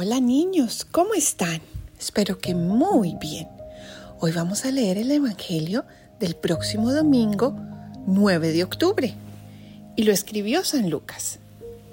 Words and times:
Hola 0.00 0.20
niños, 0.20 0.86
¿cómo 0.88 1.14
están? 1.14 1.60
Espero 1.98 2.38
que 2.38 2.54
muy 2.54 3.16
bien. 3.20 3.48
Hoy 4.20 4.30
vamos 4.30 4.64
a 4.64 4.70
leer 4.70 4.96
el 4.96 5.10
Evangelio 5.10 5.84
del 6.20 6.36
próximo 6.36 6.92
domingo 6.92 7.56
9 8.06 8.52
de 8.52 8.62
octubre. 8.62 9.16
Y 9.96 10.04
lo 10.04 10.12
escribió 10.12 10.62
San 10.62 10.88
Lucas. 10.88 11.40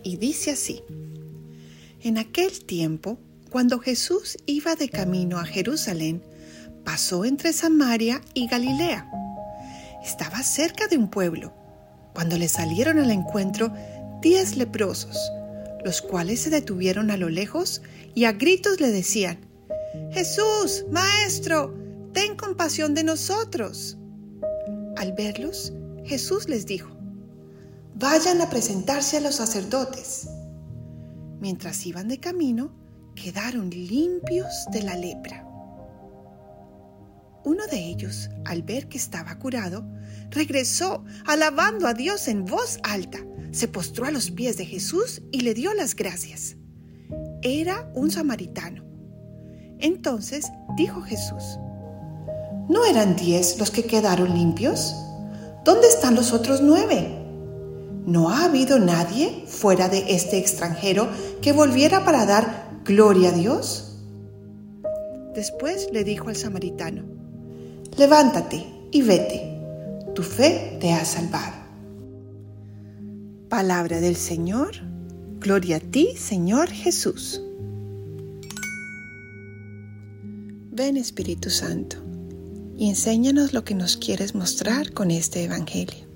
Y 0.03 0.17
dice 0.17 0.51
así. 0.51 0.83
En 2.03 2.19
aquel 2.19 2.63
tiempo, 2.63 3.17
cuando 3.49 3.79
Jesús 3.79 4.37
iba 4.45 4.75
de 4.75 4.87
camino 4.89 5.39
a 5.39 5.45
Jerusalén, 5.45 6.21
pasó 6.83 7.25
entre 7.25 7.53
Samaria 7.53 8.21
y 8.35 8.45
Galilea. 8.45 9.09
Estaba 10.03 10.43
cerca 10.43 10.87
de 10.87 10.99
un 10.99 11.09
pueblo, 11.09 11.53
cuando 12.13 12.37
le 12.37 12.49
salieron 12.49 12.99
al 12.99 13.09
encuentro 13.09 13.73
diez 14.21 14.57
leprosos 14.57 15.17
los 15.85 16.01
cuales 16.01 16.39
se 16.39 16.49
detuvieron 16.49 17.11
a 17.11 17.15
lo 17.15 17.29
lejos 17.29 17.83
y 18.15 18.25
a 18.25 18.31
gritos 18.31 18.81
le 18.81 18.91
decían, 18.91 19.37
Jesús, 20.11 20.83
Maestro, 20.89 21.75
ten 22.11 22.35
compasión 22.35 22.95
de 22.95 23.03
nosotros. 23.03 23.95
Al 24.97 25.13
verlos, 25.13 25.73
Jesús 26.03 26.49
les 26.49 26.65
dijo, 26.65 26.89
Vayan 27.93 28.41
a 28.41 28.49
presentarse 28.49 29.17
a 29.17 29.21
los 29.21 29.35
sacerdotes. 29.35 30.27
Mientras 31.39 31.85
iban 31.85 32.07
de 32.07 32.19
camino, 32.19 32.73
quedaron 33.13 33.69
limpios 33.69 34.65
de 34.71 34.81
la 34.81 34.97
lepra. 34.97 35.47
Uno 37.43 37.67
de 37.67 37.77
ellos, 37.77 38.31
al 38.45 38.63
ver 38.63 38.89
que 38.89 38.97
estaba 38.97 39.37
curado, 39.37 39.85
regresó 40.31 41.05
alabando 41.27 41.87
a 41.87 41.93
Dios 41.93 42.27
en 42.27 42.43
voz 42.43 42.79
alta 42.81 43.19
se 43.55 43.69
postró 43.69 44.05
a 44.05 44.11
los 44.11 44.31
pies 44.31 44.57
de 44.57 44.65
Jesús 44.65 45.21
y 45.31 45.39
le 45.39 45.53
dio 45.53 45.73
las 45.73 45.95
gracias. 45.95 46.57
Era 47.41 47.89
un 47.95 48.11
samaritano. 48.11 48.83
Entonces 49.79 50.47
dijo 50.75 51.01
Jesús, 51.01 51.57
¿no 52.67 52.83
eran 52.85 53.15
diez 53.15 53.57
los 53.57 53.71
que 53.71 53.85
quedaron 53.85 54.33
limpios? 54.33 54.93
¿Dónde 55.63 55.87
están 55.87 56.15
los 56.15 56.33
otros 56.33 56.61
nueve? 56.61 57.07
¿No 58.05 58.29
ha 58.29 58.43
habido 58.43 58.77
nadie 58.77 59.45
fuera 59.47 59.87
de 59.87 60.13
este 60.13 60.37
extranjero 60.37 61.07
que 61.41 61.53
volviera 61.53 62.03
para 62.03 62.25
dar 62.25 62.81
gloria 62.83 63.29
a 63.29 63.31
Dios? 63.31 64.01
Después 65.33 65.87
le 65.93 66.03
dijo 66.03 66.27
al 66.27 66.35
samaritano, 66.35 67.03
levántate 67.97 68.65
y 68.91 69.01
vete, 69.01 69.61
tu 70.13 70.23
fe 70.23 70.77
te 70.81 70.91
ha 70.91 71.05
salvado. 71.05 71.64
Palabra 73.49 74.01
del 74.01 74.15
Señor. 74.15 74.71
Gloria 75.39 75.77
a 75.77 75.79
ti, 75.79 76.15
Señor 76.17 76.67
Jesús. 76.69 77.39
Ven 80.71 80.97
Espíritu 80.97 81.51
Santo 81.51 81.97
y 82.75 82.89
enséñanos 82.89 83.53
lo 83.53 83.63
que 83.63 83.75
nos 83.75 83.97
quieres 83.97 84.33
mostrar 84.33 84.93
con 84.93 85.11
este 85.11 85.43
Evangelio. 85.43 86.07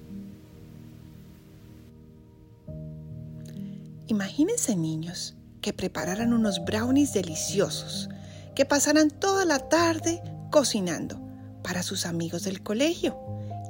Imagínense 4.08 4.76
niños 4.76 5.36
que 5.62 5.72
prepararan 5.72 6.34
unos 6.34 6.66
brownies 6.66 7.14
deliciosos, 7.14 8.10
que 8.56 8.66
pasaran 8.66 9.12
toda 9.12 9.46
la 9.46 9.70
tarde 9.70 10.20
cocinando 10.50 11.22
para 11.62 11.84
sus 11.84 12.08
amigos 12.08 12.44
del 12.44 12.64
colegio 12.64 13.20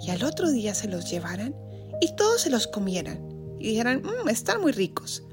y 0.02 0.12
al 0.12 0.24
otro 0.24 0.50
día 0.50 0.74
se 0.74 0.88
los 0.88 1.12
llevaran 1.12 1.54
y 2.00 2.16
todos 2.16 2.40
se 2.40 2.50
los 2.50 2.66
comieran 2.66 3.29
y 3.60 3.70
dijeran, 3.70 4.02
mmm, 4.02 4.30
están 4.30 4.62
muy 4.62 4.72
ricos, 4.72 5.24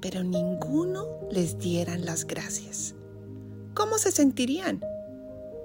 pero 0.00 0.22
ninguno 0.22 1.06
les 1.30 1.58
dieran 1.58 2.04
las 2.04 2.26
gracias. 2.26 2.94
¿Cómo 3.74 3.98
se 3.98 4.10
sentirían? 4.10 4.84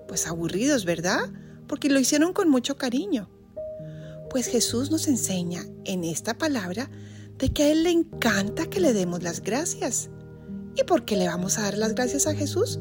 Pues 0.08 0.28
aburridos, 0.28 0.86
¿verdad? 0.86 1.31
Porque 1.67 1.89
lo 1.89 2.00
hicieron 2.00 2.33
con 2.33 2.49
mucho 2.49 2.77
cariño. 2.77 3.30
Pues 4.30 4.48
Jesús 4.48 4.92
nos 4.92 5.08
enseña 5.08 5.65
en 5.86 6.04
esta 6.04 6.37
palabra 6.37 6.89
de 7.37 7.52
que 7.52 7.64
a 7.64 7.71
Él 7.71 7.83
le 7.83 7.92
encanta 7.92 8.67
que 8.67 8.80
le 8.80 8.93
demos 8.93 9.23
las 9.23 9.42
gracias. 9.42 10.10
¿Y 10.76 10.83
por 10.83 11.05
qué 11.05 11.17
le 11.17 11.27
vamos 11.27 11.58
a 11.58 11.64
dar 11.64 11.77
las 11.77 11.95
gracias 11.95 12.27
a 12.27 12.36
Jesús? 12.36 12.80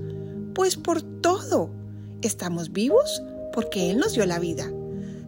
Pues 0.55 0.77
por 0.77 1.03
todo. 1.03 1.71
Estamos 2.23 2.73
vivos 2.73 3.23
porque 3.53 3.91
Él 3.91 3.99
nos 3.99 4.15
dio 4.15 4.27
la 4.27 4.39
vida. 4.39 4.71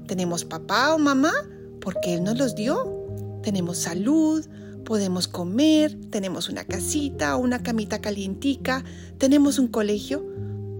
Tenemos 0.06 0.44
papá 0.44 0.94
o 0.94 0.98
mamá 0.98 1.32
porque 1.80 2.14
Él 2.14 2.24
nos 2.24 2.38
los 2.38 2.54
dio 2.54 3.03
tenemos 3.44 3.76
salud, 3.76 4.42
podemos 4.84 5.28
comer, 5.28 5.94
tenemos 6.10 6.48
una 6.48 6.64
casita, 6.64 7.36
una 7.36 7.62
camita 7.62 8.00
calientica, 8.00 8.82
tenemos 9.18 9.58
un 9.58 9.68
colegio. 9.68 10.24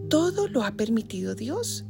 Todo 0.09 0.49
lo 0.49 0.65
ha 0.65 0.73
permitido 0.73 1.35
Dios. 1.35 1.85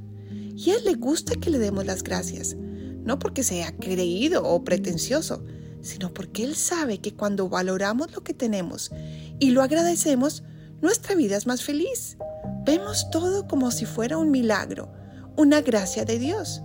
Y 0.57 0.71
a 0.71 0.77
Él 0.77 0.85
le 0.85 0.95
gusta 0.95 1.37
que 1.37 1.51
le 1.51 1.59
demos 1.59 1.87
las 1.87 2.03
gracias, 2.03 2.57
no 3.05 3.21
porque 3.21 3.45
sea 3.45 3.77
creído 3.77 4.43
o 4.45 4.65
pretencioso, 4.65 5.45
sino 5.81 6.13
porque 6.13 6.43
Él 6.43 6.57
sabe 6.57 6.99
que 6.99 7.15
cuando 7.15 7.49
valoramos 7.49 8.13
lo 8.13 8.25
que 8.25 8.35
tenemos 8.35 8.91
y 9.39 9.51
lo 9.51 9.63
agradecemos, 9.63 10.43
nuestra 10.83 11.15
vida 11.15 11.37
es 11.37 11.47
más 11.47 11.63
feliz. 11.63 12.17
Vemos 12.65 13.11
todo 13.11 13.47
como 13.47 13.71
si 13.71 13.85
fuera 13.85 14.19
un 14.19 14.33
milagro, 14.33 14.93
una 15.37 15.61
gracia 15.61 16.05
de 16.05 16.19
Dios, 16.19 16.63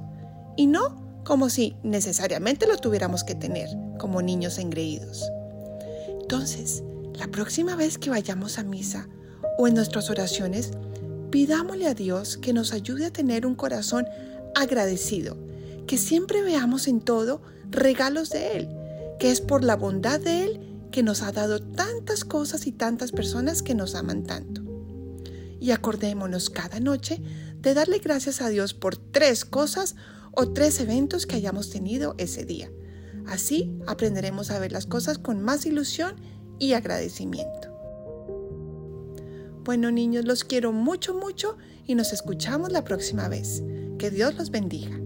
y 0.57 0.65
no 0.65 1.21
como 1.23 1.49
si 1.49 1.75
necesariamente 1.83 2.65
lo 2.65 2.77
tuviéramos 2.77 3.23
que 3.23 3.35
tener 3.35 3.69
como 3.99 4.23
niños 4.23 4.57
engreídos. 4.57 5.23
Entonces, 6.21 6.81
la 7.13 7.27
próxima 7.27 7.75
vez 7.75 7.99
que 7.99 8.09
vayamos 8.09 8.57
a 8.57 8.63
misa 8.63 9.07
o 9.59 9.67
en 9.67 9.75
nuestras 9.75 10.09
oraciones, 10.09 10.71
pidámosle 11.29 11.85
a 11.85 11.93
Dios 11.93 12.37
que 12.37 12.53
nos 12.53 12.73
ayude 12.73 13.05
a 13.05 13.13
tener 13.13 13.45
un 13.45 13.53
corazón 13.53 14.07
agradecido, 14.55 15.37
que 15.85 15.99
siempre 15.99 16.41
veamos 16.41 16.87
en 16.87 17.01
todo 17.01 17.43
regalos 17.69 18.31
de 18.31 18.57
Él, 18.57 18.69
que 19.19 19.29
es 19.29 19.41
por 19.41 19.63
la 19.63 19.75
bondad 19.75 20.19
de 20.19 20.45
Él 20.45 20.65
que 20.91 21.03
nos 21.03 21.21
ha 21.21 21.31
dado 21.31 21.59
tantas 21.59 22.25
cosas 22.25 22.65
y 22.67 22.71
tantas 22.71 23.11
personas 23.11 23.61
que 23.61 23.75
nos 23.75 23.95
aman 23.95 24.23
tanto. 24.23 24.63
Y 25.59 25.71
acordémonos 25.71 26.49
cada 26.49 26.79
noche 26.79 27.21
de 27.59 27.73
darle 27.73 27.99
gracias 27.99 28.41
a 28.41 28.49
Dios 28.49 28.73
por 28.73 28.97
tres 28.97 29.45
cosas 29.45 29.95
o 30.31 30.49
tres 30.49 30.79
eventos 30.79 31.25
que 31.25 31.35
hayamos 31.35 31.69
tenido 31.69 32.15
ese 32.17 32.45
día. 32.45 32.71
Así 33.29 33.71
aprenderemos 33.85 34.49
a 34.49 34.57
ver 34.57 34.71
las 34.71 34.87
cosas 34.87 35.19
con 35.19 35.41
más 35.43 35.65
ilusión 35.67 36.15
y 36.57 36.73
agradecimiento. 36.73 37.69
Bueno 39.63 39.91
niños, 39.91 40.25
los 40.25 40.43
quiero 40.43 40.71
mucho, 40.71 41.13
mucho 41.13 41.55
y 41.85 41.93
nos 41.93 42.11
escuchamos 42.11 42.71
la 42.71 42.83
próxima 42.83 43.29
vez. 43.29 43.61
Que 43.99 44.09
Dios 44.09 44.33
los 44.35 44.49
bendiga. 44.49 44.99